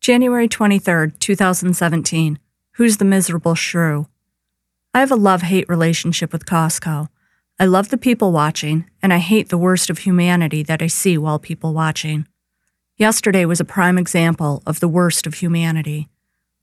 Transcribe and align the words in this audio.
January 0.00 0.48
23rd, 0.48 1.18
2017. 1.18 2.38
Who's 2.76 2.96
the 2.96 3.04
miserable 3.04 3.54
shrew? 3.54 4.06
I 4.94 5.00
have 5.00 5.12
a 5.12 5.14
love 5.14 5.42
hate 5.42 5.68
relationship 5.68 6.32
with 6.32 6.46
Costco. 6.46 7.08
I 7.58 7.66
love 7.66 7.90
the 7.90 7.98
people 7.98 8.32
watching, 8.32 8.86
and 9.02 9.12
I 9.12 9.18
hate 9.18 9.50
the 9.50 9.58
worst 9.58 9.90
of 9.90 9.98
humanity 9.98 10.62
that 10.62 10.80
I 10.80 10.86
see 10.86 11.18
while 11.18 11.38
people 11.38 11.74
watching. 11.74 12.26
Yesterday 12.96 13.44
was 13.44 13.60
a 13.60 13.64
prime 13.64 13.98
example 13.98 14.62
of 14.66 14.80
the 14.80 14.88
worst 14.88 15.26
of 15.26 15.34
humanity. 15.34 16.08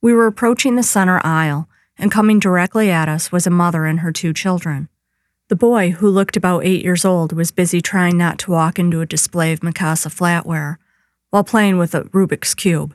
We 0.00 0.12
were 0.12 0.28
approaching 0.28 0.76
the 0.76 0.84
center 0.84 1.20
aisle, 1.24 1.68
and 1.98 2.12
coming 2.12 2.38
directly 2.38 2.88
at 2.88 3.08
us 3.08 3.32
was 3.32 3.48
a 3.48 3.50
mother 3.50 3.84
and 3.84 3.98
her 3.98 4.12
two 4.12 4.32
children. 4.32 4.88
The 5.48 5.56
boy, 5.56 5.90
who 5.90 6.08
looked 6.08 6.36
about 6.36 6.64
eight 6.64 6.84
years 6.84 7.04
old, 7.04 7.32
was 7.32 7.50
busy 7.50 7.80
trying 7.80 8.16
not 8.16 8.38
to 8.38 8.52
walk 8.52 8.78
into 8.78 9.00
a 9.00 9.06
display 9.06 9.52
of 9.52 9.58
Mikasa 9.58 10.14
flatware 10.14 10.76
while 11.30 11.42
playing 11.42 11.78
with 11.78 11.96
a 11.96 12.02
Rubik's 12.02 12.54
Cube. 12.54 12.94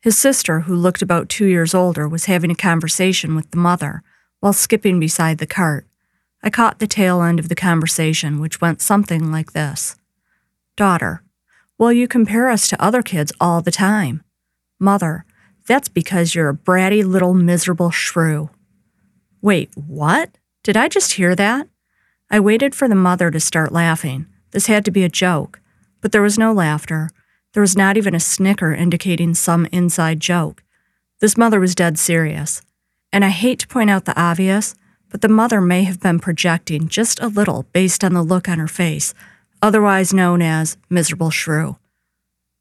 His 0.00 0.16
sister, 0.16 0.60
who 0.60 0.74
looked 0.74 1.02
about 1.02 1.28
two 1.28 1.46
years 1.46 1.74
older, 1.74 2.08
was 2.08 2.26
having 2.26 2.50
a 2.50 2.56
conversation 2.56 3.34
with 3.34 3.50
the 3.50 3.56
mother 3.56 4.02
while 4.40 4.52
skipping 4.52 5.00
beside 5.00 5.38
the 5.38 5.46
cart. 5.46 5.86
I 6.42 6.50
caught 6.50 6.78
the 6.78 6.86
tail 6.86 7.22
end 7.22 7.38
of 7.38 7.48
the 7.48 7.54
conversation, 7.54 8.38
which 8.38 8.60
went 8.60 8.80
something 8.80 9.32
like 9.32 9.52
this 9.52 9.96
Daughter, 10.76 11.22
well, 11.78 11.92
you 11.92 12.08
compare 12.08 12.48
us 12.48 12.68
to 12.68 12.82
other 12.82 13.02
kids 13.02 13.32
all 13.38 13.60
the 13.60 13.70
time. 13.70 14.22
Mother, 14.78 15.26
that's 15.66 15.88
because 15.88 16.34
you're 16.34 16.48
a 16.48 16.56
bratty 16.56 17.04
little 17.04 17.34
miserable 17.34 17.90
shrew. 17.90 18.48
Wait, 19.42 19.70
what? 19.74 20.38
Did 20.62 20.76
I 20.76 20.88
just 20.88 21.14
hear 21.14 21.34
that? 21.34 21.68
I 22.30 22.40
waited 22.40 22.74
for 22.74 22.88
the 22.88 22.94
mother 22.94 23.30
to 23.30 23.40
start 23.40 23.72
laughing. 23.72 24.26
This 24.52 24.66
had 24.66 24.84
to 24.86 24.90
be 24.90 25.04
a 25.04 25.08
joke. 25.10 25.60
But 26.00 26.12
there 26.12 26.22
was 26.22 26.38
no 26.38 26.52
laughter. 26.52 27.10
There 27.56 27.62
was 27.62 27.74
not 27.74 27.96
even 27.96 28.14
a 28.14 28.20
snicker 28.20 28.74
indicating 28.74 29.32
some 29.32 29.64
inside 29.72 30.20
joke. 30.20 30.62
This 31.20 31.38
mother 31.38 31.58
was 31.58 31.74
dead 31.74 31.98
serious. 31.98 32.60
And 33.14 33.24
I 33.24 33.30
hate 33.30 33.60
to 33.60 33.66
point 33.66 33.88
out 33.88 34.04
the 34.04 34.20
obvious, 34.20 34.74
but 35.08 35.22
the 35.22 35.30
mother 35.30 35.62
may 35.62 35.84
have 35.84 35.98
been 35.98 36.18
projecting 36.18 36.86
just 36.86 37.18
a 37.18 37.28
little 37.28 37.64
based 37.72 38.04
on 38.04 38.12
the 38.12 38.22
look 38.22 38.46
on 38.46 38.58
her 38.58 38.68
face, 38.68 39.14
otherwise 39.62 40.12
known 40.12 40.42
as 40.42 40.76
miserable 40.90 41.30
shrew. 41.30 41.78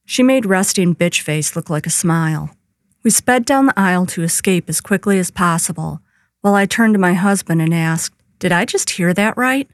She 0.05 0.23
made 0.23 0.45
resting 0.45 0.95
bitch 0.95 1.19
face 1.19 1.57
look 1.57 1.69
like 1.69 1.85
a 1.85 1.89
smile. 1.89 2.55
We 3.03 3.11
sped 3.11 3.43
down 3.43 3.65
the 3.65 3.77
aisle 3.77 4.05
to 4.05 4.23
escape 4.23 4.69
as 4.69 4.79
quickly 4.79 5.19
as 5.19 5.29
possible, 5.29 5.99
while 6.39 6.55
I 6.55 6.65
turned 6.65 6.93
to 6.93 6.99
my 6.99 7.15
husband 7.15 7.61
and 7.61 7.73
asked, 7.73 8.15
Did 8.39 8.53
I 8.53 8.63
just 8.63 8.91
hear 8.91 9.13
that 9.13 9.35
right? 9.35 9.67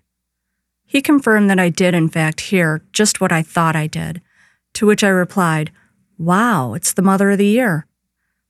He 0.87 0.99
confirmed 0.99 1.47
that 1.51 1.59
I 1.59 1.69
did, 1.69 1.93
in 1.93 2.09
fact, 2.09 2.41
hear 2.41 2.81
just 2.91 3.21
what 3.21 3.31
I 3.31 3.43
thought 3.43 3.75
I 3.75 3.85
did, 3.85 4.19
to 4.73 4.85
which 4.85 5.03
I 5.03 5.09
replied, 5.09 5.71
Wow, 6.17 6.73
it's 6.73 6.93
the 6.93 7.01
mother 7.01 7.31
of 7.31 7.37
the 7.37 7.45
year. 7.45 7.87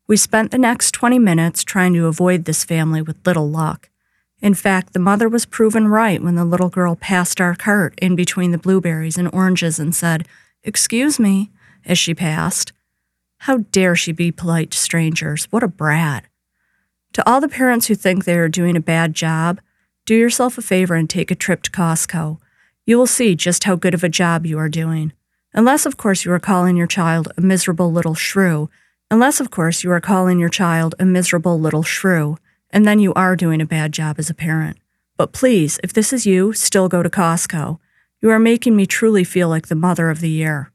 We 0.08 0.18
spent 0.18 0.52
the 0.52 0.58
next 0.58 0.92
20 0.92 1.20
minutes 1.20 1.64
trying 1.64 1.94
to 1.94 2.08
avoid 2.08 2.46
this 2.46 2.64
family 2.64 3.02
with 3.02 3.26
little 3.26 3.50
luck. 3.50 3.90
In 4.42 4.54
fact, 4.54 4.94
the 4.94 5.00
mother 5.00 5.30
was 5.30 5.46
proven 5.46 5.88
right 5.88 6.22
when 6.22 6.36
the 6.36 6.44
little 6.44 6.70
girl 6.70 6.96
passed 6.96 7.40
our 7.40 7.56
cart 7.56 7.98
in 8.02 8.16
between 8.16 8.52
the 8.52 8.58
blueberries 8.58 9.18
and 9.18 9.30
oranges 9.34 9.80
and 9.80 9.96
said, 9.96 10.28
Excuse 10.64 11.20
me, 11.20 11.52
as 11.86 11.98
she 11.98 12.14
passed. 12.14 12.74
How 13.40 13.58
dare 13.72 13.96
she 13.96 14.12
be 14.12 14.32
polite 14.32 14.72
to 14.72 14.78
strangers? 14.78 15.46
What 15.46 15.64
a 15.64 15.68
brat. 15.68 16.26
To 17.14 17.30
all 17.30 17.42
the 17.42 17.50
parents 17.50 17.88
who 17.88 17.96
think 17.96 18.26
they 18.26 18.38
are 18.38 18.50
doing 18.50 18.76
a 18.76 18.82
bad 18.82 19.14
job, 19.14 19.62
do 20.06 20.16
yourself 20.16 20.58
a 20.58 20.62
favor 20.62 20.96
and 20.96 21.10
take 21.10 21.32
a 21.32 21.36
trip 21.36 21.62
to 21.64 21.72
Costco. 21.72 22.40
You 22.86 22.98
will 22.98 23.08
see 23.08 23.36
just 23.36 23.64
how 23.64 23.76
good 23.76 23.94
of 23.94 24.04
a 24.04 24.10
job 24.10 24.46
you 24.46 24.58
are 24.58 24.70
doing. 24.70 25.14
Unless, 25.54 25.86
of 25.86 25.98
course, 25.98 26.26
you 26.26 26.32
are 26.32 26.40
calling 26.40 26.78
your 26.78 26.88
child 26.88 27.32
a 27.38 27.42
miserable 27.42 27.92
little 27.92 28.16
shrew. 28.16 28.70
Unless, 29.10 29.40
of 29.40 29.52
course, 29.52 29.84
you 29.84 29.92
are 29.92 30.02
calling 30.02 30.40
your 30.40 30.50
child 30.50 30.96
a 31.00 31.06
miserable 31.06 31.60
little 31.60 31.84
shrew 31.84 32.38
and 32.72 32.86
then 32.86 33.00
you 33.00 33.14
are 33.14 33.36
doing 33.36 33.62
a 33.62 33.66
bad 33.66 33.92
job 33.92 34.18
as 34.18 34.30
a 34.30 34.34
parent. 34.34 34.78
But 35.18 35.34
please, 35.34 35.80
if 35.84 35.94
this 35.94 36.14
is 36.14 36.26
you, 36.26 36.54
still 36.54 36.90
go 36.90 37.04
to 37.04 37.10
Costco. 37.10 37.80
You 38.22 38.30
are 38.30 38.40
making 38.40 38.76
me 38.76 38.86
truly 38.86 39.24
feel 39.24 39.50
like 39.50 39.68
the 39.68 39.76
mother 39.76 40.10
of 40.10 40.22
the 40.22 40.30
year. 40.30 40.71